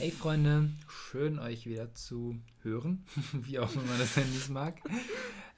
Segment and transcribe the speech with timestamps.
[0.00, 3.04] Hey Freunde, schön euch wieder zu hören,
[3.34, 4.80] wie auch immer das Handys mag.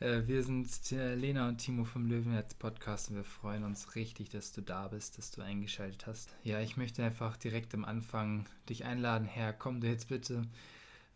[0.01, 4.51] Äh, wir sind Lena und Timo vom Löwenherz Podcast und wir freuen uns richtig, dass
[4.51, 6.35] du da bist, dass du eingeschaltet hast.
[6.43, 10.43] Ja, ich möchte einfach direkt am Anfang dich einladen, Herr, komm du jetzt bitte,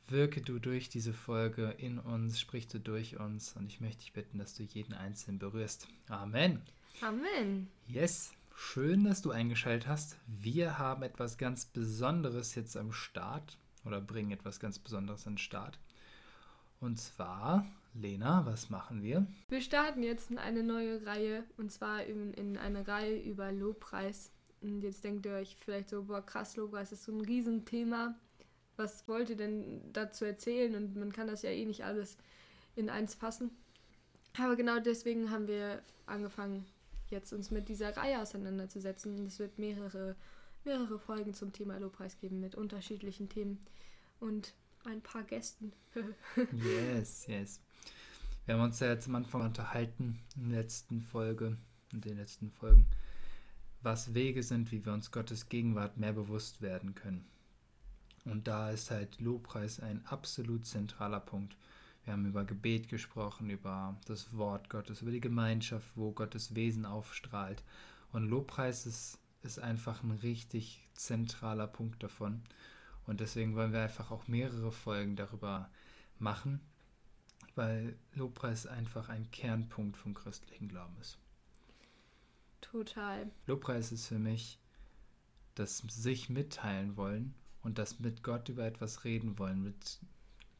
[0.06, 4.12] wirke du durch diese Folge in uns, sprich du durch uns und ich möchte dich
[4.12, 5.88] bitten, dass du jeden Einzelnen berührst.
[6.08, 6.62] Amen.
[7.00, 7.66] Amen.
[7.88, 8.35] Yes.
[8.58, 10.16] Schön, dass du eingeschaltet hast.
[10.26, 15.38] Wir haben etwas ganz Besonderes jetzt am Start oder bringen etwas ganz Besonderes an den
[15.38, 15.78] Start.
[16.80, 19.26] Und zwar, Lena, was machen wir?
[19.50, 24.30] Wir starten jetzt in eine neue Reihe und zwar in, in eine Reihe über Lobpreis.
[24.62, 28.14] Und jetzt denkt ihr euch vielleicht so, boah, krass, Lobpreis ist so ein Riesenthema.
[28.76, 30.74] Was wollt ihr denn dazu erzählen?
[30.76, 32.16] Und man kann das ja eh nicht alles
[32.74, 33.50] in eins fassen.
[34.38, 36.64] Aber genau deswegen haben wir angefangen,
[37.10, 39.26] jetzt uns mit dieser Reihe auseinanderzusetzen.
[39.26, 40.16] Es wird mehrere,
[40.64, 43.60] mehrere Folgen zum Thema Lobpreis geben mit unterschiedlichen Themen
[44.20, 45.72] und ein paar Gästen.
[46.52, 47.60] yes, yes.
[48.44, 51.56] Wir haben uns ja jetzt am Anfang unterhalten, in der letzten Folge,
[51.92, 52.86] in den letzten Folgen,
[53.82, 57.24] was Wege sind, wie wir uns Gottes Gegenwart mehr bewusst werden können.
[58.24, 61.56] Und da ist halt Lobpreis ein absolut zentraler Punkt.
[62.06, 66.86] Wir haben über Gebet gesprochen, über das Wort Gottes, über die Gemeinschaft, wo Gottes Wesen
[66.86, 67.64] aufstrahlt.
[68.12, 72.42] Und Lobpreis ist, ist einfach ein richtig zentraler Punkt davon.
[73.06, 75.68] Und deswegen wollen wir einfach auch mehrere Folgen darüber
[76.20, 76.60] machen,
[77.56, 81.18] weil Lobpreis einfach ein Kernpunkt vom christlichen Glauben ist.
[82.60, 83.28] Total.
[83.48, 84.60] Lobpreis ist für mich
[85.56, 89.98] das sich mitteilen wollen und das mit Gott über etwas reden wollen, mit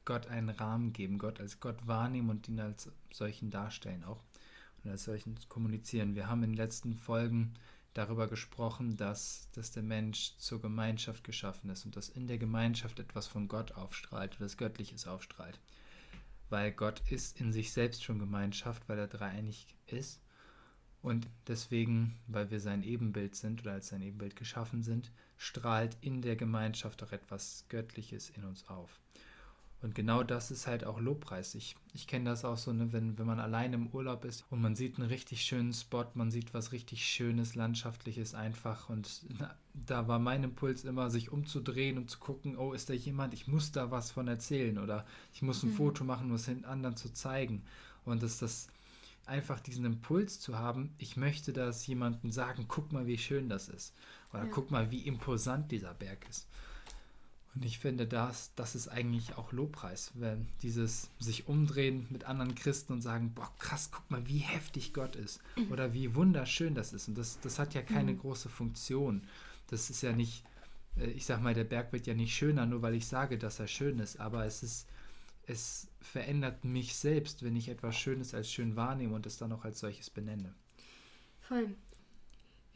[0.07, 4.25] Gott einen Rahmen geben, Gott als Gott wahrnehmen und ihn als solchen darstellen auch
[4.83, 6.15] und als solchen kommunizieren.
[6.15, 7.53] Wir haben in den letzten Folgen
[7.93, 12.98] darüber gesprochen, dass, dass der Mensch zur Gemeinschaft geschaffen ist und dass in der Gemeinschaft
[13.01, 15.59] etwas von Gott aufstrahlt, etwas Göttliches aufstrahlt.
[16.51, 20.20] Weil Gott ist in sich selbst schon Gemeinschaft, weil er dreieinig ist.
[21.03, 26.23] Und deswegen, weil wir sein Ebenbild sind oder als sein Ebenbild geschaffen sind, strahlt in
[26.23, 29.01] der Gemeinschaft auch etwas Göttliches in uns auf.
[29.83, 31.55] Und genau das ist halt auch Lobpreis.
[31.55, 34.63] Ich, ich kenne das auch so, ne, wenn, wenn man allein im Urlaub ist und
[34.63, 38.89] man sieht einen richtig schönen Spot, man sieht was richtig Schönes, Landschaftliches einfach.
[38.89, 42.95] Und na, da war mein Impuls immer, sich umzudrehen und zu gucken, oh, ist da
[42.95, 45.05] jemand, ich muss da was von erzählen oder
[45.35, 45.75] ich muss ein mhm.
[45.77, 47.63] Foto machen, um es den anderen zu zeigen.
[48.05, 48.69] Und dass das
[49.27, 53.69] einfach diesen Impuls zu haben, ich möchte das jemandem sagen, guck mal, wie schön das
[53.69, 53.95] ist.
[54.33, 54.51] Oder ja.
[54.51, 56.48] guck mal, wie imposant dieser Berg ist.
[57.56, 62.55] Und ich finde, das, das ist eigentlich auch Lobpreis, wenn dieses sich umdrehen mit anderen
[62.55, 65.72] Christen und sagen, boah, krass, guck mal, wie heftig Gott ist mhm.
[65.72, 67.08] oder wie wunderschön das ist.
[67.08, 68.18] Und das, das hat ja keine mhm.
[68.18, 69.22] große Funktion.
[69.68, 70.44] Das ist ja nicht,
[70.98, 73.58] äh, ich sag mal, der Berg wird ja nicht schöner, nur weil ich sage, dass
[73.58, 74.86] er schön ist, aber es ist,
[75.46, 79.64] es verändert mich selbst, wenn ich etwas Schönes als schön wahrnehme und es dann auch
[79.64, 80.55] als solches benenne.
[81.40, 81.74] Voll.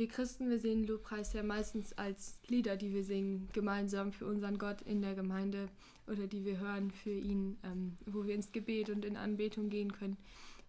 [0.00, 4.56] Wir Christen, wir sehen Lobpreis ja meistens als Lieder, die wir singen, gemeinsam für unseren
[4.56, 5.68] Gott in der Gemeinde
[6.06, 9.92] oder die wir hören für ihn, ähm, wo wir ins Gebet und in Anbetung gehen
[9.92, 10.16] können.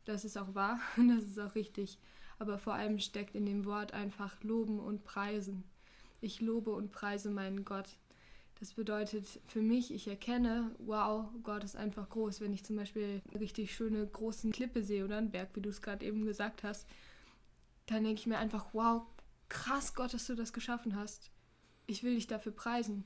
[0.04, 1.98] Das ist auch wahr und das ist auch richtig.
[2.40, 5.64] Aber vor allem steckt in dem Wort einfach Loben und Preisen.
[6.20, 7.88] Ich lobe und preise meinen Gott.
[8.60, 12.42] Das bedeutet für mich, ich erkenne, wow, Gott ist einfach groß.
[12.42, 15.70] Wenn ich zum Beispiel eine richtig schöne große Klippe sehe oder einen Berg, wie du
[15.70, 16.86] es gerade eben gesagt hast,
[17.86, 19.04] dann denke ich mir einfach, wow,
[19.52, 21.30] krass Gott, dass du das geschaffen hast.
[21.86, 23.04] Ich will dich dafür preisen.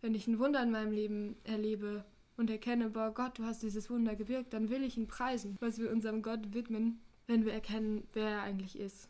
[0.00, 2.04] Wenn ich ein Wunder in meinem Leben erlebe
[2.36, 5.78] und erkenne, boah Gott, du hast dieses Wunder gewirkt, dann will ich ihn preisen, was
[5.78, 9.08] wir unserem Gott widmen, wenn wir erkennen, wer er eigentlich ist.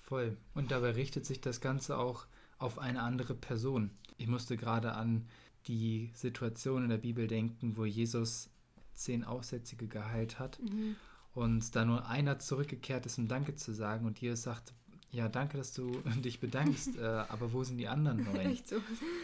[0.00, 0.38] Voll.
[0.54, 2.26] Und dabei richtet sich das Ganze auch
[2.58, 3.90] auf eine andere Person.
[4.16, 5.28] Ich musste gerade an
[5.66, 8.48] die Situation in der Bibel denken, wo Jesus
[8.94, 10.96] zehn Aussätzige geheilt hat mhm.
[11.34, 14.72] und da nur einer zurückgekehrt ist, um Danke zu sagen und Jesus sagt,
[15.16, 15.90] ja, danke, dass du
[16.24, 18.36] dich bedankst, äh, aber wo sind die anderen neun?
[18.36, 18.76] Echt so.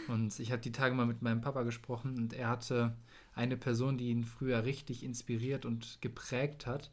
[0.07, 2.95] Und ich habe die Tage mal mit meinem Papa gesprochen und er hatte
[3.35, 6.91] eine Person, die ihn früher richtig inspiriert und geprägt hat,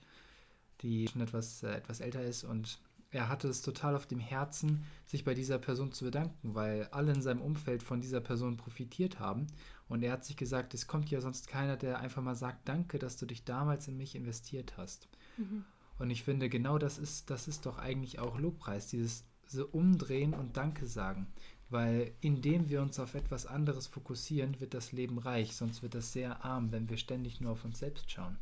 [0.83, 2.79] die schon etwas, äh, etwas älter ist und
[3.13, 7.13] er hatte es total auf dem Herzen, sich bei dieser Person zu bedanken, weil alle
[7.13, 9.49] in seinem Umfeld von dieser Person profitiert haben.
[9.89, 13.01] Und er hat sich gesagt, es kommt ja sonst keiner, der einfach mal sagt, danke,
[13.01, 15.09] dass du dich damals in mich investiert hast.
[15.37, 15.65] Mhm.
[16.01, 20.33] Und ich finde, genau das ist, das ist doch eigentlich auch Lobpreis, dieses so umdrehen
[20.33, 21.27] und Danke sagen.
[21.69, 26.13] Weil indem wir uns auf etwas anderes fokussieren, wird das Leben reich, sonst wird das
[26.13, 28.39] sehr arm, wenn wir ständig nur auf uns selbst schauen.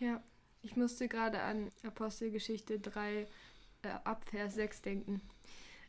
[0.00, 0.20] Ja,
[0.60, 3.20] ich musste gerade an Apostelgeschichte 3
[3.82, 5.22] äh, ab Vers 6 denken.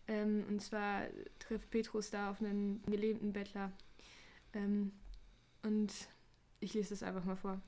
[0.07, 1.07] Ähm, und zwar
[1.39, 3.71] trifft Petrus da auf einen gelähmten Bettler.
[4.53, 4.91] Ähm,
[5.63, 5.91] und
[6.59, 7.59] ich lese es einfach mal vor.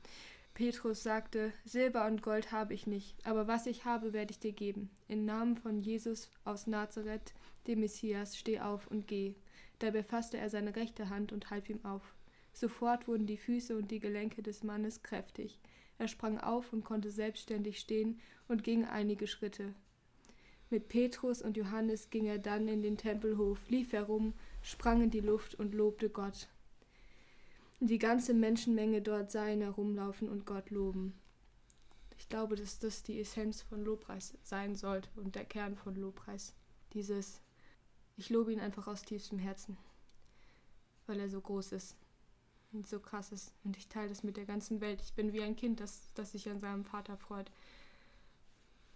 [0.59, 4.51] Petrus sagte, Silber und Gold habe ich nicht, aber was ich habe, werde ich dir
[4.51, 4.89] geben.
[5.07, 7.33] Im Namen von Jesus aus Nazareth,
[7.65, 9.35] dem Messias, steh auf und geh.
[9.79, 12.13] Dabei fasste er seine rechte Hand und half ihm auf.
[12.51, 15.61] Sofort wurden die Füße und die Gelenke des Mannes kräftig.
[15.97, 18.19] Er sprang auf und konnte selbstständig stehen
[18.49, 19.73] und ging einige Schritte.
[20.69, 25.21] Mit Petrus und Johannes ging er dann in den Tempelhof, lief herum, sprang in die
[25.21, 26.49] Luft und lobte Gott.
[27.81, 31.17] Die ganze Menschenmenge dort sah ihn herumlaufen und Gott loben.
[32.17, 36.53] Ich glaube, dass das die Essenz von Lobpreis sein sollte und der Kern von Lobpreis.
[36.91, 37.41] Dieses,
[38.17, 39.77] ich lobe ihn einfach aus tiefstem Herzen,
[41.07, 41.95] weil er so groß ist
[42.73, 43.53] und so krass ist.
[43.63, 45.01] Und ich teile das mit der ganzen Welt.
[45.01, 47.49] Ich bin wie ein Kind, das, das sich an seinem Vater freut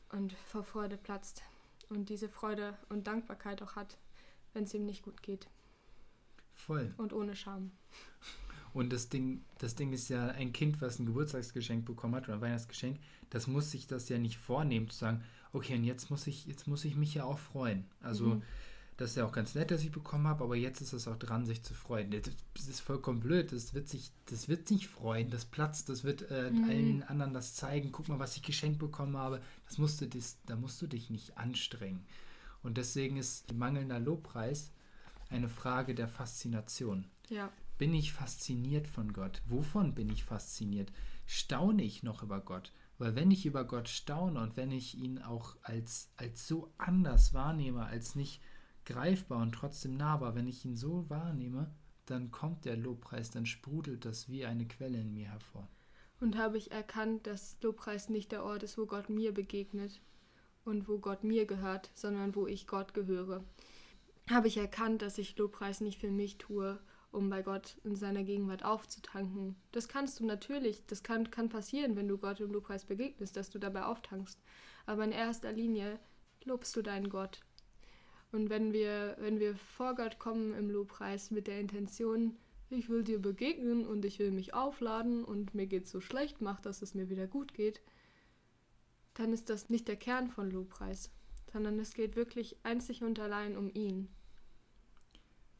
[0.09, 1.41] und vor Freude platzt
[1.87, 3.97] und diese Freude und Dankbarkeit auch hat,
[4.51, 5.47] wenn es ihm nicht gut geht.
[6.53, 6.93] Voll.
[6.97, 7.71] Und ohne Scham.
[8.73, 12.35] Und das Ding, das Ding ist ja, ein Kind, was ein Geburtstagsgeschenk bekommen hat oder
[12.35, 12.97] ein Weihnachtsgeschenk,
[13.29, 15.23] das muss sich das ja nicht vornehmen, zu sagen,
[15.53, 17.85] okay, und jetzt muss ich, jetzt muss ich mich ja auch freuen.
[18.01, 18.43] Also mhm.
[18.97, 21.17] das ist ja auch ganz nett, dass ich bekommen habe, aber jetzt ist es auch
[21.17, 22.09] dran, sich zu freuen.
[22.55, 26.29] Das ist vollkommen blöd, das wird sich, das wird nicht freuen, das platzt, das wird
[26.31, 26.63] äh, mhm.
[26.63, 29.39] allen anderen das zeigen, guck mal, was ich geschenkt bekommen habe.
[29.67, 32.03] Das musst du, das, da musst du dich nicht anstrengen.
[32.63, 34.71] Und deswegen ist mangelnder Lobpreis
[35.29, 37.05] eine Frage der Faszination.
[37.29, 37.51] Ja.
[37.77, 39.41] Bin ich fasziniert von Gott?
[39.47, 40.91] Wovon bin ich fasziniert?
[41.25, 42.71] Staune ich noch über Gott?
[42.99, 47.33] Weil wenn ich über Gott staune und wenn ich ihn auch als, als so anders
[47.33, 48.41] wahrnehme, als nicht
[48.85, 51.73] greifbar und trotzdem nahbar, wenn ich ihn so wahrnehme,
[52.05, 55.67] dann kommt der Lobpreis, dann sprudelt das wie eine Quelle in mir hervor.
[56.19, 60.01] Und habe ich erkannt, dass Lobpreis nicht der Ort ist, wo Gott mir begegnet
[60.63, 63.43] und wo Gott mir gehört, sondern wo ich Gott gehöre.
[64.29, 66.79] Habe ich erkannt, dass ich Lobpreis nicht für mich tue,
[67.13, 69.55] um bei Gott in seiner Gegenwart aufzutanken.
[69.71, 73.49] Das kannst du natürlich, das kann, kann passieren, wenn du Gott im Lobpreis begegnest, dass
[73.49, 74.39] du dabei auftankst.
[74.85, 75.99] Aber in erster Linie
[76.43, 77.41] lobst du deinen Gott.
[78.31, 82.35] Und wenn wir, wenn wir vor Gott kommen im Lobpreis mit der Intention,
[82.69, 86.59] ich will dir begegnen und ich will mich aufladen und mir geht so schlecht, mach,
[86.59, 87.81] dass es mir wieder gut geht,
[89.13, 91.11] dann ist das nicht der Kern von Lobpreis,
[91.51, 94.09] sondern es geht wirklich einzig und allein um ihn.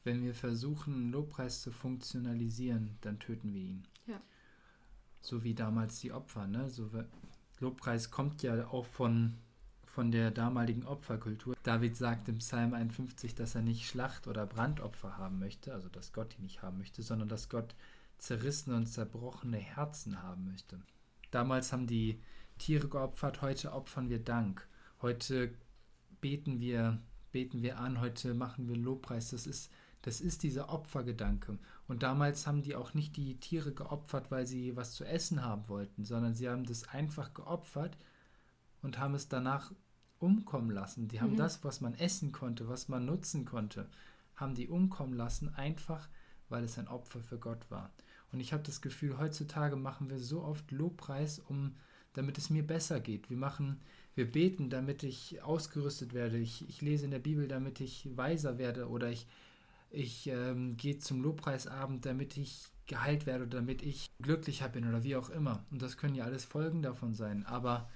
[0.03, 3.87] Wenn wir versuchen, Lobpreis zu funktionalisieren, dann töten wir ihn.
[4.05, 4.21] Ja.
[5.21, 6.47] So wie damals die Opfer.
[6.47, 6.69] Ne?
[6.69, 6.89] So,
[7.59, 9.35] Lobpreis kommt ja auch von,
[9.85, 11.55] von der damaligen Opferkultur.
[11.63, 16.11] David sagt im Psalm 51, dass er nicht Schlacht- oder Brandopfer haben möchte, also dass
[16.11, 17.73] Gott die nicht haben möchte, sondern dass Gott
[18.17, 20.81] zerrissene und zerbrochene Herzen haben möchte.
[21.31, 22.19] Damals haben die
[22.57, 24.67] Tiere geopfert, heute opfern wir Dank.
[25.01, 25.53] Heute
[26.21, 27.01] beten wir,
[27.31, 29.31] beten wir an, heute machen wir Lobpreis.
[29.31, 29.71] Das ist
[30.03, 31.57] das ist dieser Opfergedanke.
[31.87, 35.67] Und damals haben die auch nicht die Tiere geopfert, weil sie was zu essen haben
[35.69, 37.97] wollten, sondern sie haben das einfach geopfert
[38.81, 39.71] und haben es danach
[40.19, 41.07] umkommen lassen.
[41.07, 41.37] Die haben mhm.
[41.37, 43.89] das, was man essen konnte, was man nutzen konnte,
[44.35, 46.09] haben die umkommen lassen, einfach
[46.49, 47.91] weil es ein Opfer für Gott war.
[48.33, 51.75] Und ich habe das Gefühl, heutzutage machen wir so oft Lobpreis, um
[52.11, 53.29] damit es mir besser geht.
[53.29, 53.79] Wir machen,
[54.15, 56.37] wir beten, damit ich ausgerüstet werde.
[56.37, 59.27] Ich, ich lese in der Bibel, damit ich weiser werde oder ich
[59.93, 65.03] ich ähm, gehe zum Lobpreisabend, damit ich geheilt werde oder damit ich glücklicher bin oder
[65.03, 65.65] wie auch immer.
[65.71, 67.45] Und das können ja alles Folgen davon sein.
[67.45, 67.89] Aber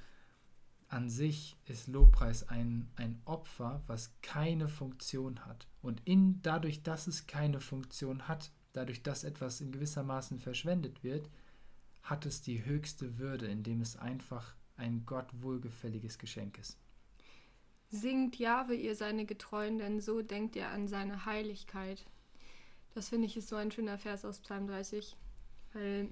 [0.90, 5.68] an sich ist Lobpreis ein, ein Opfer, was keine Funktion hat.
[5.82, 11.30] Und in, dadurch, dass es keine Funktion hat, dadurch, dass etwas in gewissermaßen verschwendet wird,
[12.04, 16.78] hat es die höchste Würde, indem es einfach ein Gott wohlgefälliges Geschenk ist.
[17.90, 22.06] Singt Jahwe ihr seine Getreuen, denn so denkt ihr an seine Heiligkeit.
[22.94, 25.16] Das finde ich ist so ein schöner Vers aus Psalm 30,
[25.74, 26.10] weil,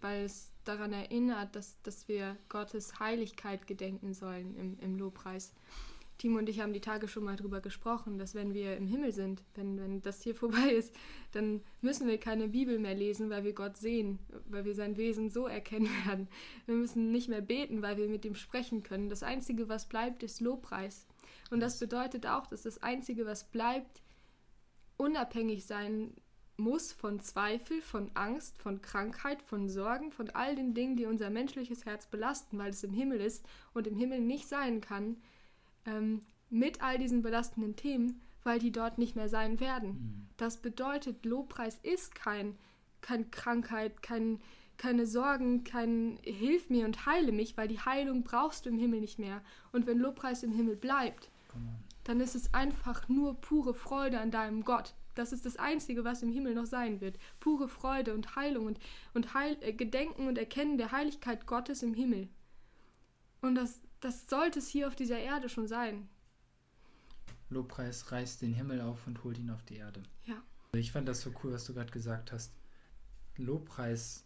[0.00, 5.54] weil es daran erinnert, dass, dass wir Gottes Heiligkeit gedenken sollen im, im Lobpreis.
[6.18, 9.12] Timo und ich haben die Tage schon mal darüber gesprochen, dass wenn wir im Himmel
[9.12, 10.94] sind, wenn, wenn das hier vorbei ist,
[11.32, 15.30] dann müssen wir keine Bibel mehr lesen, weil wir Gott sehen, weil wir sein Wesen
[15.30, 16.28] so erkennen werden.
[16.66, 19.08] Wir müssen nicht mehr beten, weil wir mit ihm sprechen können.
[19.08, 21.06] Das Einzige, was bleibt, ist Lobpreis.
[21.50, 24.02] Und das bedeutet auch, dass das Einzige, was bleibt,
[24.96, 26.12] unabhängig sein
[26.56, 31.30] muss von Zweifel, von Angst, von Krankheit, von Sorgen, von all den Dingen, die unser
[31.30, 35.18] menschliches Herz belasten, weil es im Himmel ist und im Himmel nicht sein kann,
[35.86, 36.20] ähm,
[36.50, 39.88] mit all diesen belastenden Themen, weil die dort nicht mehr sein werden.
[39.88, 40.26] Mhm.
[40.36, 42.56] Das bedeutet, Lobpreis ist kein,
[43.00, 44.40] kein Krankheit, kein,
[44.76, 49.00] keine Sorgen, kein Hilf mir und heile mich, weil die Heilung brauchst du im Himmel
[49.00, 49.42] nicht mehr.
[49.72, 51.30] Und wenn Lobpreis im Himmel bleibt,
[52.04, 54.94] dann ist es einfach nur pure Freude an deinem Gott.
[55.14, 57.18] Das ist das Einzige, was im Himmel noch sein wird.
[57.40, 58.78] Pure Freude und Heilung und,
[59.14, 62.28] und Heil, äh, Gedenken und Erkennen der Heiligkeit Gottes im Himmel.
[63.42, 66.08] Und das, das sollte es hier auf dieser Erde schon sein.
[67.50, 70.02] Lobpreis reißt den Himmel auf und holt ihn auf die Erde.
[70.26, 70.42] Ja.
[70.72, 72.52] Ich fand das so cool, was du gerade gesagt hast.
[73.36, 74.24] Lobpreis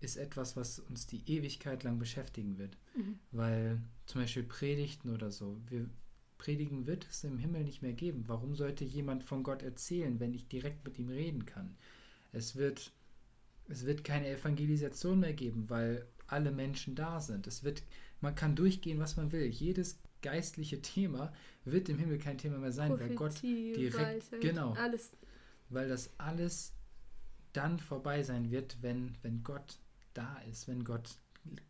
[0.00, 2.76] ist etwas, was uns die Ewigkeit lang beschäftigen wird.
[2.94, 3.18] Mhm.
[3.32, 5.88] Weil zum Beispiel Predigten oder so, wir
[6.38, 8.24] Predigen wird es im Himmel nicht mehr geben.
[8.26, 11.76] Warum sollte jemand von Gott erzählen, wenn ich direkt mit ihm reden kann?
[12.32, 12.92] Es wird,
[13.68, 17.46] es wird keine Evangelisation mehr geben, weil alle Menschen da sind.
[17.46, 17.82] Es wird,
[18.20, 19.46] man kann durchgehen, was man will.
[19.46, 21.32] Jedes geistliche Thema
[21.64, 25.10] wird im Himmel kein Thema mehr sein, weil Gott direkt, Weisheit, genau, Alles.
[25.68, 26.72] weil das alles
[27.52, 29.78] dann vorbei sein wird, wenn, wenn Gott
[30.14, 31.18] da ist, wenn Gott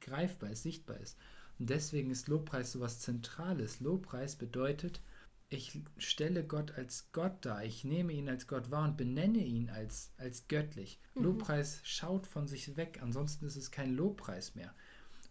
[0.00, 1.18] greifbar ist, sichtbar ist.
[1.58, 3.80] Und deswegen ist Lobpreis so was Zentrales.
[3.80, 5.00] Lobpreis bedeutet,
[5.48, 9.70] ich stelle Gott als Gott dar, ich nehme ihn als Gott wahr und benenne ihn
[9.70, 11.00] als, als göttlich.
[11.14, 11.24] Mhm.
[11.24, 14.74] Lobpreis schaut von sich weg, ansonsten ist es kein Lobpreis mehr.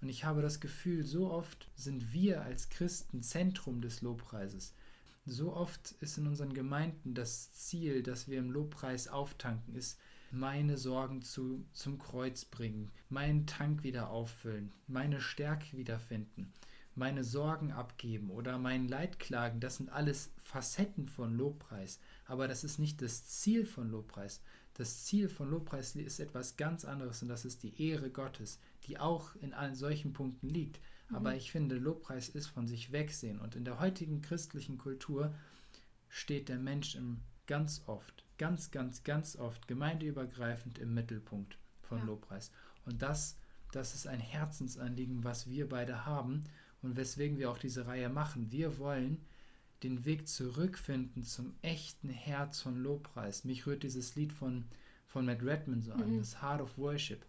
[0.02, 4.74] Und ich habe das Gefühl, so oft sind wir als Christen Zentrum des Lobpreises.
[5.26, 9.98] So oft ist in unseren Gemeinden das Ziel, dass wir im Lobpreis auftanken, ist,
[10.32, 16.54] meine Sorgen zu, zum Kreuz bringen, meinen Tank wieder auffüllen, meine Stärke wiederfinden,
[16.94, 19.60] meine Sorgen abgeben oder mein Leid klagen.
[19.60, 22.00] Das sind alles Facetten von Lobpreis.
[22.26, 24.42] Aber das ist nicht das Ziel von Lobpreis.
[24.76, 29.00] Das Ziel von Lobpreis ist etwas ganz anderes und das ist die Ehre Gottes, die
[29.00, 30.80] auch in allen solchen Punkten liegt.
[31.12, 31.38] Aber Mhm.
[31.38, 33.40] ich finde, Lobpreis ist von sich wegsehen.
[33.40, 35.34] Und in der heutigen christlichen Kultur
[36.10, 42.06] steht der Mensch im, ganz oft, ganz, ganz, ganz oft gemeindeübergreifend im Mittelpunkt von Ja.
[42.06, 42.52] Lobpreis.
[42.86, 43.38] Und das,
[43.72, 46.44] das ist ein Herzensanliegen, was wir beide haben
[46.82, 48.52] und weswegen wir auch diese Reihe machen.
[48.52, 49.20] Wir wollen
[49.84, 53.44] den Weg zurückfinden zum echten Herz von Lobpreis.
[53.44, 54.66] Mich rührt dieses Lied von,
[55.06, 56.18] von Matt Redman so an, Mhm.
[56.20, 57.26] das Heart of Worship.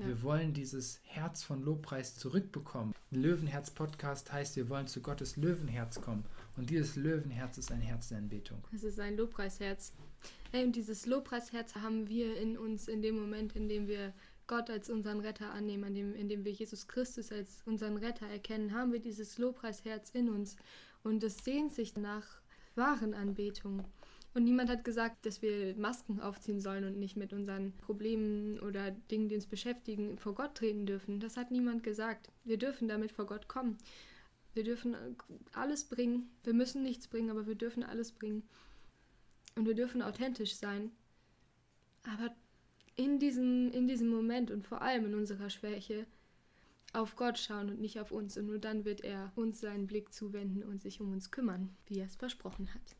[0.00, 0.06] Ja.
[0.06, 2.94] Wir wollen dieses Herz von Lobpreis zurückbekommen.
[3.10, 6.24] Löwenherz-Podcast heißt, wir wollen zu Gottes Löwenherz kommen.
[6.56, 8.62] Und dieses Löwenherz ist ein Herz der Anbetung.
[8.74, 9.92] Es ist ein Lobpreisherz.
[10.52, 14.14] Ey, und dieses Lobpreisherz haben wir in uns in dem Moment, in dem wir
[14.46, 18.26] Gott als unseren Retter annehmen, in dem, in dem wir Jesus Christus als unseren Retter
[18.26, 20.56] erkennen, haben wir dieses Lobpreisherz in uns.
[21.02, 22.40] Und es sehnt sich nach
[22.74, 23.84] wahren Anbetung.
[24.32, 28.92] Und niemand hat gesagt, dass wir Masken aufziehen sollen und nicht mit unseren Problemen oder
[28.92, 31.18] Dingen, die uns beschäftigen, vor Gott treten dürfen.
[31.18, 32.30] Das hat niemand gesagt.
[32.44, 33.78] Wir dürfen damit vor Gott kommen.
[34.54, 34.96] Wir dürfen
[35.52, 36.30] alles bringen.
[36.44, 38.44] Wir müssen nichts bringen, aber wir dürfen alles bringen.
[39.56, 40.92] Und wir dürfen authentisch sein.
[42.04, 42.34] Aber
[42.94, 46.06] in diesem, in diesem Moment und vor allem in unserer Schwäche
[46.92, 48.36] auf Gott schauen und nicht auf uns.
[48.36, 51.98] Und nur dann wird er uns seinen Blick zuwenden und sich um uns kümmern, wie
[51.98, 52.99] er es versprochen hat.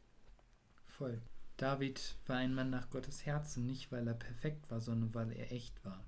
[1.01, 1.19] Voll.
[1.57, 5.51] David war ein Mann nach Gottes Herzen, nicht weil er perfekt war, sondern weil er
[5.51, 5.99] echt war.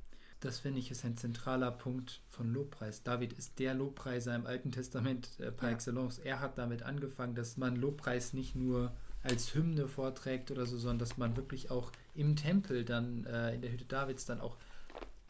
[0.40, 3.02] Das finde ich ist ein zentraler Punkt von Lobpreis.
[3.02, 5.74] David ist der Lobpreiser im Alten Testament äh, par Ja.
[5.76, 6.18] excellence.
[6.18, 10.98] Er hat damit angefangen, dass man Lobpreis nicht nur als Hymne vorträgt oder so, sondern
[10.98, 14.58] dass man wirklich auch im Tempel dann, äh, in der Hütte Davids dann auch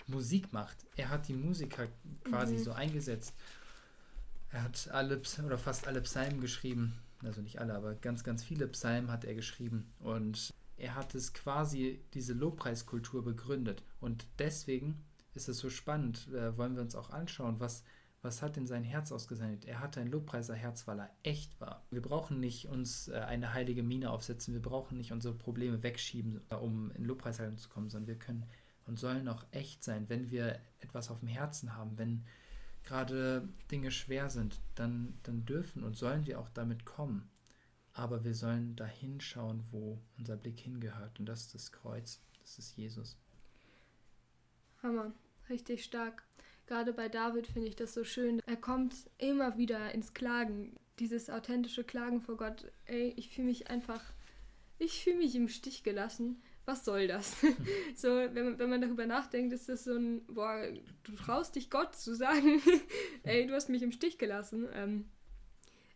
[0.08, 0.76] Musik macht.
[0.96, 1.86] Er hat die Musiker
[2.24, 2.64] quasi Mhm.
[2.64, 3.32] so eingesetzt.
[4.50, 6.98] Er hat alle oder fast alle Psalmen geschrieben.
[7.24, 9.92] Also nicht alle, aber ganz, ganz viele Psalmen hat er geschrieben.
[10.00, 13.84] Und er hat es quasi diese Lobpreiskultur begründet.
[14.00, 17.84] Und deswegen ist es so spannend, äh, wollen wir uns auch anschauen, was,
[18.20, 19.64] was hat denn sein Herz ausgesendet?
[19.64, 21.84] Er hatte ein Lobpreiserherz, weil er echt war.
[21.90, 26.40] Wir brauchen nicht uns äh, eine heilige Miene aufsetzen, wir brauchen nicht unsere Probleme wegschieben,
[26.50, 28.44] äh, um in Lobpreishaltung zu kommen, sondern wir können
[28.86, 32.24] und sollen auch echt sein, wenn wir etwas auf dem Herzen haben, wenn
[32.84, 37.30] gerade Dinge schwer sind, dann, dann dürfen und sollen wir auch damit kommen.
[37.94, 41.18] Aber wir sollen da hinschauen, wo unser Blick hingehört.
[41.20, 43.16] Und das ist das Kreuz, das ist Jesus.
[44.82, 45.12] Hammer,
[45.48, 46.24] richtig stark.
[46.66, 48.40] Gerade bei David finde ich das so schön.
[48.46, 52.72] Er kommt immer wieder ins Klagen, dieses authentische Klagen vor Gott.
[52.86, 54.02] Ey, ich fühle mich einfach,
[54.78, 56.42] ich fühle mich im Stich gelassen.
[56.64, 57.36] Was soll das?
[57.96, 60.62] so, wenn man, wenn man darüber nachdenkt, ist das so ein, boah,
[61.02, 62.62] du traust dich Gott zu sagen,
[63.24, 64.68] ey, du hast mich im Stich gelassen.
[64.72, 65.10] Ähm,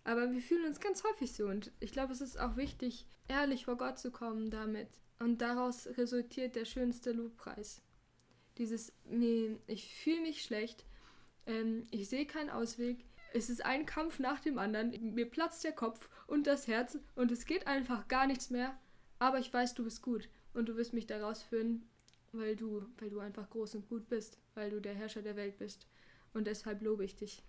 [0.02, 3.64] aber wir fühlen uns ganz häufig so und ich glaube, es ist auch wichtig, ehrlich
[3.64, 4.88] vor Gott zu kommen damit.
[5.18, 7.80] Und daraus resultiert der schönste Lobpreis.
[8.58, 10.84] Dieses, nee, ich fühle mich schlecht,
[11.46, 13.04] ähm, ich sehe keinen Ausweg,
[13.34, 17.30] es ist ein Kampf nach dem anderen, mir platzt der Kopf und das Herz und
[17.30, 18.78] es geht einfach gar nichts mehr,
[19.18, 21.82] aber ich weiß, du bist gut und du wirst mich da rausführen,
[22.32, 25.58] weil du, weil du einfach groß und gut bist, weil du der Herrscher der Welt
[25.58, 25.86] bist
[26.32, 27.42] und deshalb lobe ich dich.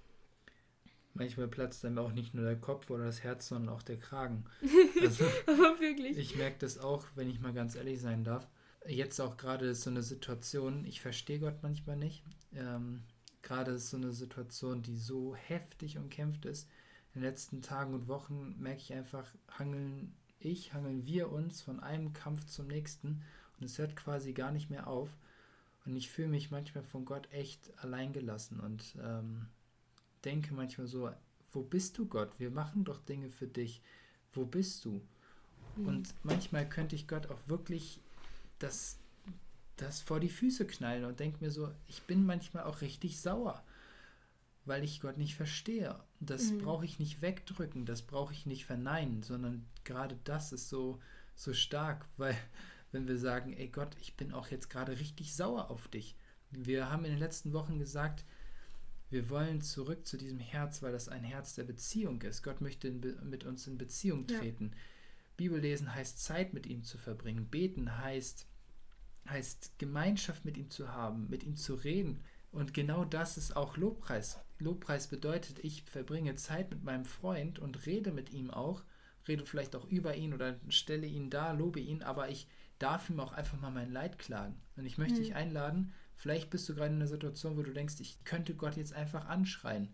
[1.13, 4.45] Manchmal platzt einem auch nicht nur der Kopf oder das Herz, sondern auch der Kragen.
[5.01, 6.17] Also, Aber wirklich.
[6.17, 8.47] Ich merke das auch, wenn ich mal ganz ehrlich sein darf.
[8.87, 12.23] Jetzt auch gerade ist so eine Situation, ich verstehe Gott manchmal nicht.
[12.53, 13.03] Ähm,
[13.41, 16.69] gerade ist so eine Situation, die so heftig umkämpft ist.
[17.13, 21.79] In den letzten Tagen und Wochen merke ich einfach, hangeln ich, hangeln wir uns von
[21.79, 23.23] einem Kampf zum nächsten
[23.59, 25.09] und es hört quasi gar nicht mehr auf.
[25.85, 29.47] Und ich fühle mich manchmal von Gott echt alleingelassen und ähm,
[30.25, 31.09] denke manchmal so,
[31.51, 32.39] wo bist du Gott?
[32.39, 33.81] Wir machen doch Dinge für dich.
[34.33, 35.01] Wo bist du?
[35.77, 35.87] Mhm.
[35.87, 38.01] Und manchmal könnte ich Gott auch wirklich
[38.59, 38.97] das,
[39.77, 43.63] das vor die Füße knallen und denke mir so, ich bin manchmal auch richtig sauer,
[44.67, 45.99] weil ich Gott nicht verstehe.
[46.19, 46.59] Das mhm.
[46.59, 50.99] brauche ich nicht wegdrücken, das brauche ich nicht verneinen, sondern gerade das ist so,
[51.35, 52.35] so stark, weil
[52.91, 56.15] wenn wir sagen, ey Gott, ich bin auch jetzt gerade richtig sauer auf dich.
[56.51, 58.23] Wir haben in den letzten Wochen gesagt,
[59.09, 62.43] wir wollen zurück zu diesem Herz, weil das ein Herz der Beziehung ist.
[62.43, 64.71] Gott möchte mit uns in Beziehung treten.
[64.73, 64.77] Ja.
[65.37, 67.47] Bibellesen heißt Zeit mit ihm zu verbringen.
[67.47, 68.47] Beten heißt,
[69.29, 72.23] heißt Gemeinschaft mit ihm zu haben, mit ihm zu reden.
[72.57, 74.39] Und genau das ist auch Lobpreis.
[74.59, 78.83] Lobpreis bedeutet, ich verbringe Zeit mit meinem Freund und rede mit ihm auch,
[79.27, 82.47] rede vielleicht auch über ihn oder stelle ihn da, lobe ihn, aber ich
[82.79, 84.59] darf ihm auch einfach mal mein Leid klagen.
[84.75, 85.23] Und ich möchte mhm.
[85.23, 88.75] dich einladen, Vielleicht bist du gerade in einer Situation, wo du denkst, ich könnte Gott
[88.75, 89.87] jetzt einfach anschreien.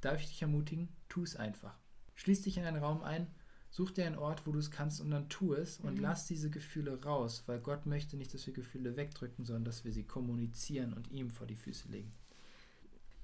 [0.00, 0.88] Darf ich dich ermutigen?
[1.08, 1.78] Tu es einfach.
[2.16, 3.28] Schließ dich in einen Raum ein,
[3.70, 6.00] such dir einen Ort, wo du es kannst und dann tu es und mhm.
[6.00, 9.92] lass diese Gefühle raus, weil Gott möchte nicht, dass wir Gefühle wegdrücken, sondern dass wir
[9.92, 12.10] sie kommunizieren und ihm vor die Füße legen.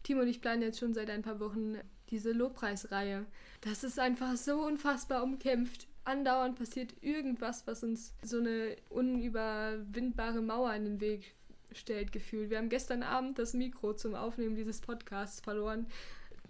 [0.03, 1.79] Timo und ich planen jetzt schon seit ein paar Wochen
[2.11, 3.25] diese Lobpreisreihe.
[3.63, 5.89] Das ist einfach so unfassbar umkämpft.
[6.05, 11.35] Andauernd passiert irgendwas, was uns so eine unüberwindbare Mauer in den Weg
[11.73, 12.51] stellt gefühlt.
[12.51, 15.87] Wir haben gestern Abend das Mikro zum Aufnehmen dieses Podcasts verloren.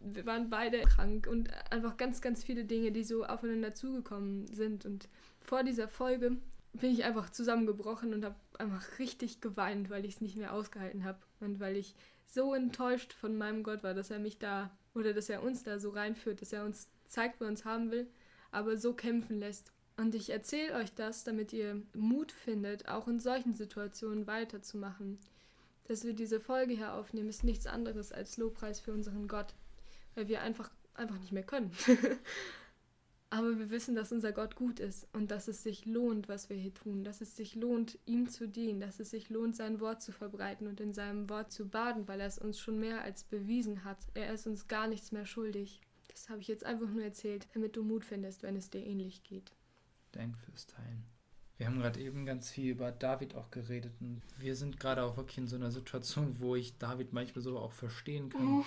[0.04, 4.84] Wir waren beide krank und einfach ganz, ganz viele Dinge, die so aufeinander zugekommen sind.
[4.84, 5.08] Und
[5.40, 6.36] vor dieser Folge
[6.72, 11.04] bin ich einfach zusammengebrochen und habe einfach richtig geweint, weil ich es nicht mehr ausgehalten
[11.04, 11.94] habe und weil ich
[12.26, 15.78] so enttäuscht von meinem Gott war, dass er mich da oder dass er uns da
[15.78, 18.08] so reinführt, dass er uns zeigt, wo er uns haben will,
[18.50, 19.72] aber so kämpfen lässt.
[19.96, 25.18] Und ich erzähle euch das, damit ihr Mut findet, auch in solchen Situationen weiterzumachen.
[25.86, 29.54] Dass wir diese Folge hier aufnehmen, ist nichts anderes als Lobpreis für unseren Gott,
[30.14, 31.70] weil wir einfach, einfach nicht mehr können.
[33.30, 36.56] Aber wir wissen, dass unser Gott gut ist und dass es sich lohnt, was wir
[36.56, 40.02] hier tun, dass es sich lohnt, ihm zu dienen, dass es sich lohnt, sein Wort
[40.02, 43.24] zu verbreiten und in seinem Wort zu baden, weil er es uns schon mehr als
[43.24, 43.98] bewiesen hat.
[44.14, 45.80] Er ist uns gar nichts mehr schuldig.
[46.06, 49.24] Das habe ich jetzt einfach nur erzählt, damit du Mut findest, wenn es dir ähnlich
[49.24, 49.50] geht.
[50.12, 51.04] Danke fürs Teilen.
[51.56, 55.16] Wir haben gerade eben ganz viel über David auch geredet und wir sind gerade auch
[55.16, 58.58] wirklich in so einer Situation, wo ich David manchmal so auch verstehen kann.
[58.58, 58.64] Mhm.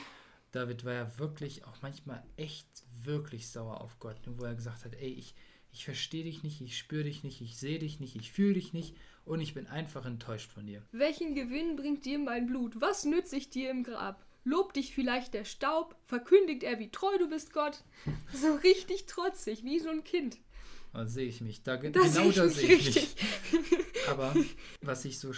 [0.52, 2.68] David war ja wirklich auch manchmal echt
[3.04, 5.36] wirklich sauer auf Gott, wo er gesagt hat, ey, ich,
[5.72, 8.74] ich verstehe dich nicht, ich spüre dich nicht, ich sehe dich nicht, ich fühle dich
[8.74, 10.82] nicht und ich bin einfach enttäuscht von dir.
[10.92, 12.80] Welchen Gewinn bringt dir mein Blut?
[12.80, 14.26] Was nütze ich dir im Grab?
[14.44, 15.98] Lobt dich vielleicht der Staub?
[16.06, 17.84] Verkündigt er, wie treu du bist, Gott?
[18.34, 20.38] So richtig trotzig, wie so ein Kind.
[20.94, 21.64] Da sehe ich mich.
[21.64, 23.16] Da, genau da sehe ich mich.
[24.10, 24.34] Aber
[24.82, 25.34] was ich so,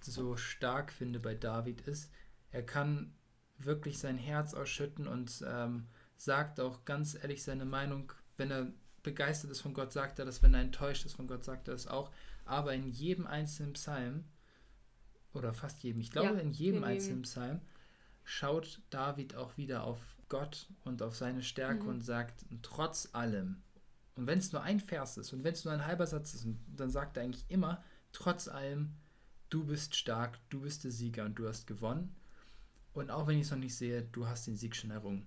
[0.00, 2.10] so stark finde bei David ist,
[2.50, 3.12] er kann
[3.58, 5.86] wirklich sein Herz ausschütten und ähm,
[6.16, 8.12] sagt auch ganz ehrlich seine Meinung.
[8.36, 10.42] Wenn er begeistert ist von Gott, sagt er das.
[10.42, 12.10] Wenn er enttäuscht ist von Gott, sagt er das auch.
[12.44, 14.24] Aber in jedem einzelnen Psalm,
[15.32, 17.60] oder fast jedem, ich glaube ja, in jedem in einzelnen Psalm,
[18.24, 21.90] schaut David auch wieder auf Gott und auf seine Stärke mhm.
[21.90, 23.62] und sagt, trotz allem,
[24.16, 26.46] und wenn es nur ein Vers ist und wenn es nur ein halber Satz ist,
[26.68, 28.94] dann sagt er eigentlich immer, trotz allem,
[29.50, 32.14] du bist stark, du bist der Sieger und du hast gewonnen.
[32.94, 35.26] Und auch wenn ich es noch nicht sehe, du hast den Sieg schon errungen.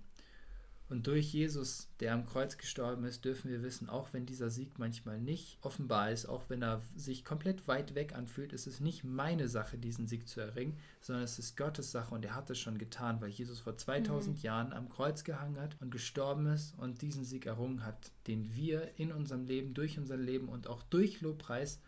[0.90, 4.78] Und durch Jesus, der am Kreuz gestorben ist, dürfen wir wissen, auch wenn dieser Sieg
[4.78, 9.04] manchmal nicht offenbar ist, auch wenn er sich komplett weit weg anfühlt, ist es nicht
[9.04, 12.58] meine Sache, diesen Sieg zu erringen, sondern es ist Gottes Sache und er hat es
[12.58, 14.42] schon getan, weil Jesus vor 2000 mhm.
[14.42, 18.98] Jahren am Kreuz gehangen hat und gestorben ist und diesen Sieg errungen hat, den wir
[18.98, 21.80] in unserem Leben, durch unser Leben und auch durch Lobpreis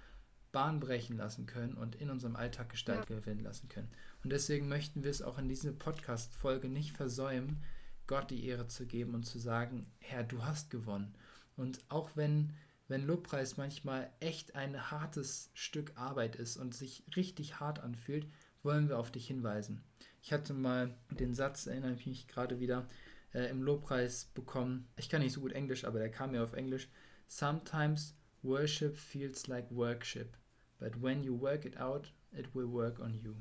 [0.52, 3.16] Bahn brechen lassen können und in unserem Alltag Gestalt ja.
[3.16, 3.88] gewinnen lassen können.
[4.22, 7.62] Und deswegen möchten wir es auch in dieser Podcast-Folge nicht versäumen,
[8.06, 11.14] Gott die Ehre zu geben und zu sagen, Herr, du hast gewonnen.
[11.56, 12.52] Und auch wenn,
[12.88, 18.26] wenn Lobpreis manchmal echt ein hartes Stück Arbeit ist und sich richtig hart anfühlt,
[18.62, 19.82] wollen wir auf dich hinweisen.
[20.22, 22.86] Ich hatte mal den Satz, erinnere ich mich gerade wieder,
[23.32, 24.88] äh, im Lobpreis bekommen.
[24.96, 26.88] Ich kann nicht so gut Englisch, aber der kam mir auf Englisch.
[27.28, 30.36] Sometimes worship feels like workship,
[30.78, 33.34] but when you work it out, it will work on you.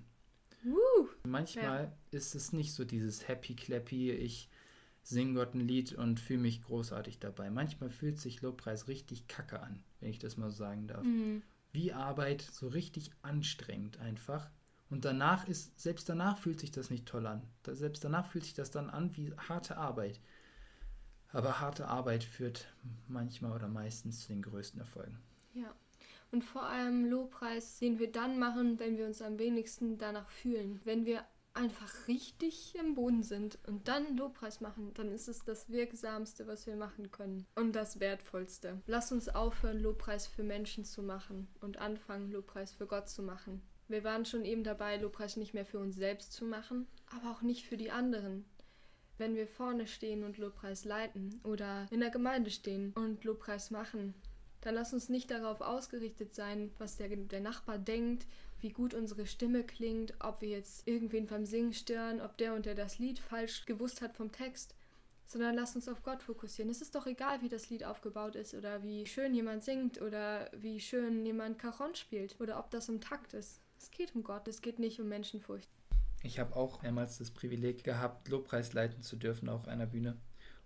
[0.65, 1.91] Uh, Manchmal ja.
[2.11, 4.49] ist es nicht so dieses happy clappy, ich
[5.03, 7.49] singe Gott ein Lied und fühle mich großartig dabei.
[7.49, 11.03] Manchmal fühlt sich Lobpreis richtig kacke an, wenn ich das mal so sagen darf.
[11.03, 11.41] Mhm.
[11.71, 14.49] Wie Arbeit, so richtig anstrengend einfach.
[14.89, 17.43] Und danach ist, selbst danach fühlt sich das nicht toll an.
[17.63, 20.19] Da, selbst danach fühlt sich das dann an wie harte Arbeit.
[21.31, 22.73] Aber harte Arbeit führt
[23.07, 25.19] manchmal oder meistens zu den größten Erfolgen.
[25.53, 25.75] Ja.
[26.31, 30.79] Und vor allem Lobpreis, den wir dann machen, wenn wir uns am wenigsten danach fühlen.
[30.83, 35.69] Wenn wir einfach richtig im Boden sind und dann Lobpreis machen, dann ist es das
[35.69, 37.45] Wirksamste, was wir machen können.
[37.55, 38.81] Und das Wertvollste.
[38.87, 43.61] Lass uns aufhören, Lobpreis für Menschen zu machen und anfangen, Lobpreis für Gott zu machen.
[43.87, 47.41] Wir waren schon eben dabei, Lobpreis nicht mehr für uns selbst zu machen, aber auch
[47.41, 48.45] nicht für die anderen.
[49.17, 54.13] Wenn wir vorne stehen und Lobpreis leiten oder in der Gemeinde stehen und Lobpreis machen,
[54.61, 58.27] dann lass uns nicht darauf ausgerichtet sein, was der, der Nachbar denkt,
[58.59, 62.65] wie gut unsere Stimme klingt, ob wir jetzt irgendwen beim Singen stören, ob der und
[62.65, 64.75] der das Lied falsch gewusst hat vom Text,
[65.25, 66.71] sondern lass uns auf Gott fokussieren.
[66.71, 70.49] Es ist doch egal, wie das Lied aufgebaut ist oder wie schön jemand singt oder
[70.53, 73.61] wie schön jemand Cajon spielt oder ob das im Takt ist.
[73.77, 75.69] Es geht um Gott, es geht nicht um Menschenfurcht.
[76.21, 80.17] Ich habe auch mehrmals das Privileg gehabt, Lobpreis leiten zu dürfen auf einer Bühne.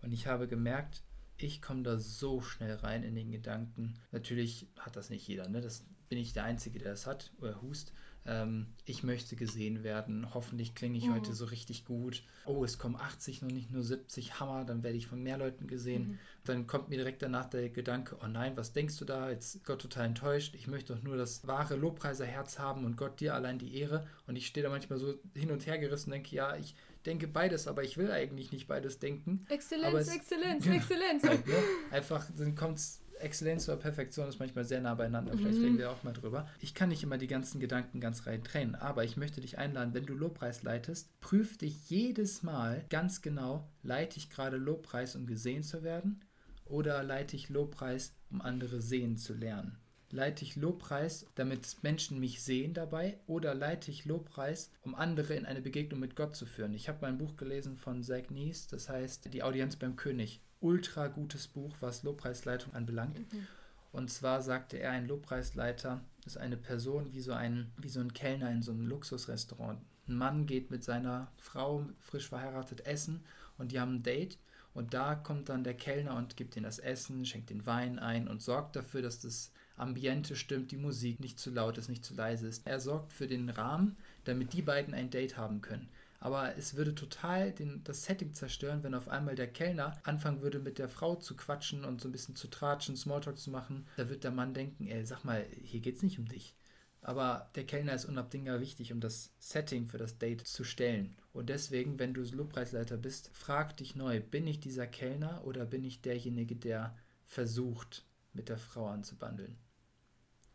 [0.02, 1.04] Und ich habe gemerkt,
[1.44, 3.96] ich komme da so schnell rein in den Gedanken.
[4.12, 5.62] Natürlich hat das nicht jeder, ne?
[5.62, 7.92] Das bin ich der Einzige, der das hat oder hust.
[8.26, 10.34] Ähm, ich möchte gesehen werden.
[10.34, 11.16] Hoffentlich klinge ich mhm.
[11.16, 12.24] heute so richtig gut.
[12.46, 14.40] Oh, es kommen 80, noch nicht nur 70.
[14.40, 16.08] Hammer, dann werde ich von mehr Leuten gesehen.
[16.08, 16.20] Mhm.
[16.46, 19.30] Dann kommt mir direkt danach der Gedanke, oh nein, was denkst du da?
[19.30, 20.56] Jetzt Gott total enttäuscht.
[20.56, 24.08] Ich möchte doch nur das wahre Lobpreiserherz haben und Gott dir allein die Ehre.
[24.28, 27.28] Und ich stehe da manchmal so hin und her gerissen und denke, ja, ich denke
[27.28, 29.46] beides, aber ich will eigentlich nicht beides denken.
[29.50, 31.24] Exzellenz, es, Exzellenz, Exzellenz.
[31.24, 31.54] Halt, ne?
[31.92, 32.80] Einfach, dann kommt
[33.20, 35.34] Exzellenz oder Perfektion ist manchmal sehr nah beieinander.
[35.38, 35.64] Vielleicht mhm.
[35.64, 36.48] reden wir auch mal drüber.
[36.60, 39.94] Ich kann nicht immer die ganzen Gedanken ganz rein trennen, aber ich möchte dich einladen,
[39.94, 45.26] wenn du Lobpreis leitest, prüf dich jedes Mal ganz genau, leite ich gerade Lobpreis, um
[45.26, 46.24] gesehen zu werden
[46.66, 49.78] oder leite ich Lobpreis, um andere sehen zu lernen?
[50.14, 55.48] Leite ich Lobpreis, damit Menschen mich sehen dabei, oder leite ich Lobpreis, um andere in
[55.48, 56.76] eine Begegnung mit Gott zu führen?
[56.76, 60.40] Ich habe mal ein Buch gelesen von Zach Nies, das heißt Die Audienz beim König
[60.60, 63.18] ultra gutes Buch, was Lobpreisleitung anbelangt.
[63.34, 63.48] Mhm.
[63.92, 68.14] Und zwar sagte er, ein Lobpreisleiter ist eine Person wie so ein, wie so ein
[68.14, 69.82] Kellner in so einem Luxusrestaurant.
[70.08, 73.24] Ein Mann geht mit seiner Frau frisch verheiratet essen
[73.58, 74.38] und die haben ein Date.
[74.76, 78.28] Und da kommt dann der Kellner und gibt ihnen das Essen, schenkt den Wein ein
[78.28, 82.14] und sorgt dafür, dass das Ambiente stimmt, die Musik nicht zu laut ist, nicht zu
[82.14, 82.66] leise ist.
[82.68, 85.90] Er sorgt für den Rahmen, damit die beiden ein Date haben können.
[86.20, 90.60] Aber es würde total den, das Setting zerstören, wenn auf einmal der Kellner anfangen würde,
[90.60, 93.86] mit der Frau zu quatschen und so ein bisschen zu tratschen, Smalltalk zu machen.
[93.98, 96.56] Da wird der Mann denken, ey, sag mal, hier geht's nicht um dich.
[97.02, 101.18] Aber der Kellner ist unabdingbar wichtig, um das Setting für das Date zu stellen.
[101.34, 105.84] Und deswegen, wenn du Lobpreisleiter bist, frag dich neu, bin ich dieser Kellner oder bin
[105.84, 109.58] ich derjenige, der versucht, mit der Frau anzubandeln?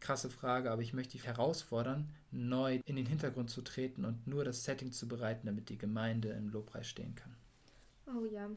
[0.00, 4.44] Krasse Frage, aber ich möchte dich herausfordern, neu in den Hintergrund zu treten und nur
[4.44, 7.34] das Setting zu bereiten, damit die Gemeinde im Lobpreis stehen kann.
[8.06, 8.50] Oh ja,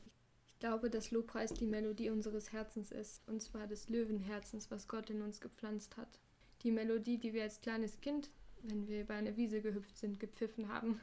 [0.45, 5.10] ich glaube, dass Lobpreis die Melodie unseres Herzens ist, und zwar des Löwenherzens, was Gott
[5.10, 6.19] in uns gepflanzt hat.
[6.63, 8.30] Die Melodie, die wir als kleines Kind,
[8.63, 11.01] wenn wir über eine Wiese gehüpft sind, gepfiffen haben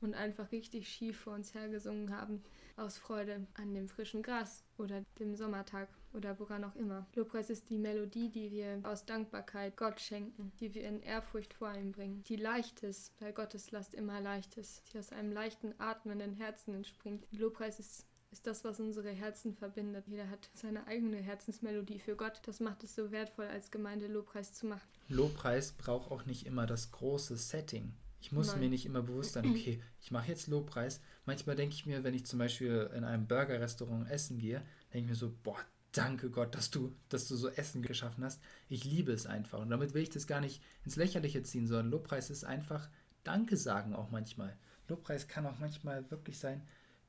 [0.00, 2.42] und einfach richtig schief vor uns hergesungen haben,
[2.76, 7.06] aus Freude an dem frischen Gras oder dem Sommertag oder woran auch immer.
[7.14, 11.72] Lobpreis ist die Melodie, die wir aus Dankbarkeit Gott schenken, die wir in Ehrfurcht vor
[11.72, 15.74] ihm bringen, die leicht ist, weil Gottes Last immer leicht ist, die aus einem leichten,
[15.78, 17.26] atmenden Herzen entspringt.
[17.30, 20.06] Lobpreis ist ist das, was unsere Herzen verbindet.
[20.08, 22.42] Jeder hat seine eigene Herzensmelodie für Gott.
[22.44, 24.86] Das macht es so wertvoll, als Gemeinde Lobpreis zu machen.
[25.08, 27.94] Lobpreis braucht auch nicht immer das große Setting.
[28.26, 28.58] Ich muss Nein.
[28.58, 31.00] mir nicht immer bewusst sein, okay, ich mache jetzt Lobpreis.
[31.26, 34.62] Manchmal denke ich mir, wenn ich zum Beispiel in einem Burger-Restaurant essen gehe,
[34.92, 35.60] denke ich mir so, boah,
[35.92, 38.42] danke Gott, dass du, dass du so Essen geschaffen hast.
[38.68, 39.60] Ich liebe es einfach.
[39.60, 42.88] Und damit will ich das gar nicht ins Lächerliche ziehen, sondern Lobpreis ist einfach
[43.22, 44.56] Danke sagen auch manchmal.
[44.88, 46.62] Lobpreis kann auch manchmal wirklich sein,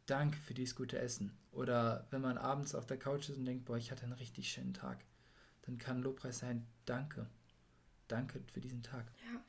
[0.06, 1.36] Danke für dieses gute Essen.
[1.52, 4.50] Oder wenn man abends auf der Couch ist und denkt, boah, ich hatte einen richtig
[4.52, 5.04] schönen Tag,
[5.64, 7.28] dann kann Lobpreis sein, danke.
[8.08, 9.12] Danke für diesen Tag.
[9.34, 9.42] Ja.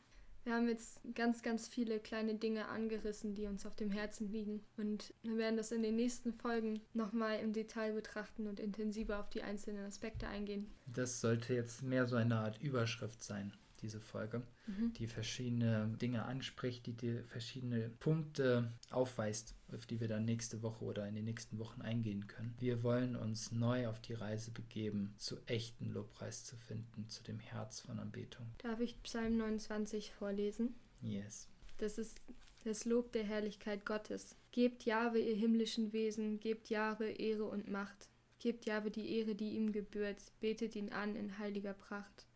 [0.48, 4.62] Wir haben jetzt ganz, ganz viele kleine Dinge angerissen, die uns auf dem Herzen liegen.
[4.78, 9.28] Und wir werden das in den nächsten Folgen nochmal im Detail betrachten und intensiver auf
[9.28, 10.72] die einzelnen Aspekte eingehen.
[10.87, 14.92] Das sollte jetzt mehr so eine Art Überschrift sein diese Folge, mhm.
[14.94, 20.84] die verschiedene Dinge anspricht, die dir verschiedene Punkte aufweist, auf die wir dann nächste Woche
[20.84, 22.54] oder in den nächsten Wochen eingehen können.
[22.58, 27.38] Wir wollen uns neu auf die Reise begeben, zu echten Lobpreis zu finden, zu dem
[27.38, 28.46] Herz von Anbetung.
[28.58, 30.74] Darf ich Psalm 29 vorlesen?
[31.02, 31.48] Yes.
[31.78, 32.20] Das ist
[32.64, 34.36] das Lob der Herrlichkeit Gottes.
[34.50, 38.08] Gebt Jahwe ihr himmlischen Wesen, gebt Jahwe Ehre und Macht.
[38.40, 42.27] Gebt Jahwe die Ehre, die ihm gebührt, betet ihn an in heiliger Pracht.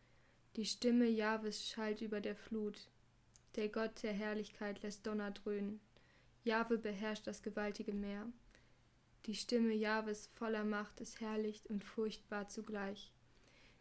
[0.57, 2.91] Die Stimme Jahwes schallt über der Flut.
[3.57, 5.81] Der Gott der Herrlichkeit lässt Donner dröhnen.
[6.45, 8.31] Jahwe beherrscht das gewaltige Meer.
[9.25, 13.15] Die Stimme Jahwes voller Macht ist herrlich und furchtbar zugleich.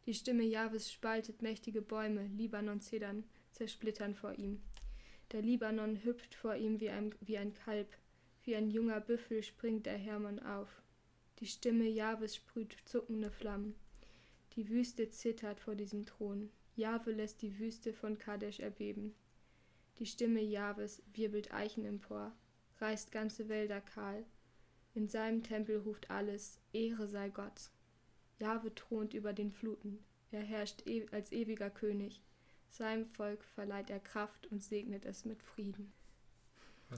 [0.05, 4.61] Die Stimme Jahwes spaltet mächtige Bäume, Libanon zedern, zersplittern vor ihm.
[5.33, 7.97] Der Libanon hüpft vor ihm wie ein, wie ein Kalb,
[8.43, 10.81] wie ein junger Büffel springt der Hermann auf.
[11.39, 13.75] Die Stimme Jahwes sprüht zuckende Flammen.
[14.55, 16.49] Die Wüste zittert vor diesem Thron.
[16.75, 19.13] Jahwe lässt die Wüste von Kadesh erbeben.
[19.99, 22.31] Die Stimme Jahwes wirbelt Eichen empor,
[22.79, 24.25] reißt ganze Wälder kahl.
[24.93, 27.69] In seinem Tempel ruft alles, Ehre sei Gott.
[28.39, 29.99] Jahwe thront über den Fluten,
[30.31, 32.21] er herrscht e als ewiger König.
[32.69, 35.91] Seinem Volk verleiht er Kraft und segnet es mit Frieden.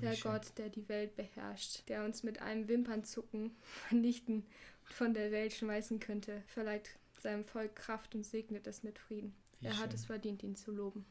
[0.01, 4.45] Der Gott, der die Welt beherrscht, der uns mit einem Wimpernzucken vernichten
[4.85, 9.35] und von der Welt schmeißen könnte, verleiht seinem Volk Kraft und segnet es mit Frieden.
[9.63, 9.95] Wie er hat schön.
[9.95, 11.05] es verdient, ihn zu loben.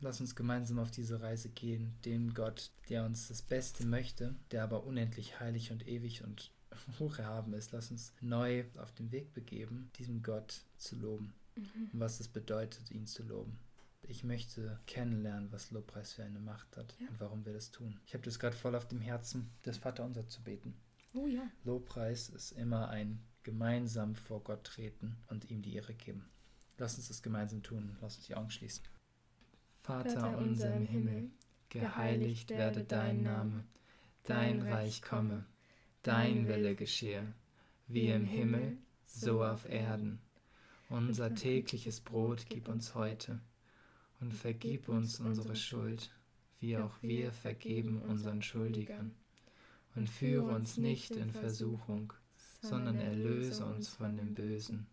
[0.00, 4.62] Lass uns gemeinsam auf diese Reise gehen, dem Gott, der uns das Beste möchte, der
[4.62, 6.52] aber unendlich heilig und ewig und
[7.00, 7.72] hocherhaben ist.
[7.72, 12.90] Lass uns neu auf den Weg begeben, diesem Gott zu loben und was es bedeutet,
[12.92, 13.58] ihn zu loben.
[14.02, 17.08] Ich möchte kennenlernen, was Lobpreis für eine Macht hat Ja.
[17.08, 17.98] und warum wir das tun.
[18.06, 20.76] Ich habe das gerade voll auf dem Herzen, das Vaterunser zu beten.
[21.14, 21.42] Oh ja.
[21.64, 26.30] Lobpreis ist immer ein gemeinsam vor Gott treten und ihm die Ehre geben.
[26.78, 27.96] Lass uns das gemeinsam tun.
[28.00, 28.84] Lass uns die Augen schließen.
[29.82, 31.30] Vater unser im Himmel,
[31.70, 33.64] geheiligt werde dein Name,
[34.24, 35.44] dein Reich komme,
[36.02, 37.26] dein Wille geschehe,
[37.86, 40.20] wie im Himmel, so auf Erden.
[40.88, 43.40] Unser tägliches Brot gib uns heute
[44.20, 46.10] und vergib uns unsere Schuld,
[46.60, 49.14] wie auch wir vergeben unseren Schuldigern.
[49.94, 52.12] Und führe uns nicht in Versuchung,
[52.60, 54.86] sondern erlöse uns von dem Bösen.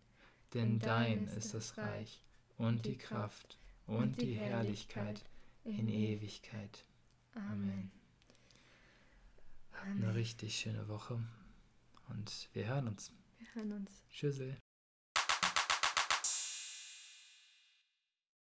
[0.54, 2.22] Denn dein ist das Reich
[2.56, 5.24] und die Kraft und die Herrlichkeit
[5.64, 6.84] in Ewigkeit.
[7.34, 7.90] Amen.
[9.72, 11.20] Habt eine richtig schöne Woche
[12.08, 13.12] und wir hören uns.
[13.38, 14.02] Wir hören uns.
[14.10, 14.56] Tschüssel.